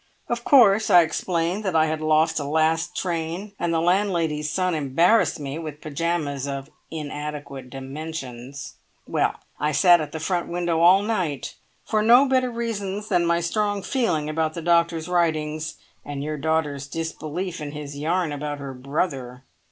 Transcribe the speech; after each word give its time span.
Of 0.29 0.43
course 0.43 0.89
I 0.89 1.03
explained 1.03 1.63
that 1.63 1.75
I 1.75 1.85
had 1.85 2.01
lost 2.01 2.39
a 2.39 2.43
last 2.43 2.97
train, 2.97 3.51
and 3.59 3.71
the 3.71 3.79
landlady's 3.79 4.49
son 4.49 4.73
embarrassed 4.73 5.39
me 5.39 5.59
with 5.59 5.79
pyjamas 5.79 6.47
of 6.47 6.71
inadequate 6.89 7.69
dimensions. 7.69 8.77
Well, 9.07 9.35
I 9.59 9.71
sat 9.71 10.01
at 10.01 10.11
the 10.11 10.19
front 10.19 10.47
window 10.47 10.79
all 10.79 11.03
night, 11.03 11.53
for 11.85 12.01
no 12.01 12.25
better 12.27 12.49
reasons 12.49 13.09
than 13.09 13.27
my 13.27 13.41
strong 13.41 13.83
feeling 13.83 14.27
about 14.27 14.55
the 14.55 14.63
doctor's 14.63 15.07
writings, 15.07 15.75
and 16.03 16.23
your 16.23 16.35
daughter's 16.37 16.87
disbelief 16.87 17.61
in 17.61 17.73
his 17.73 17.95
yarn 17.95 18.31
about 18.31 18.57
her 18.57 18.73
brother. 18.73 19.43